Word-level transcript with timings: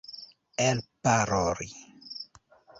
elparoli 0.69 1.69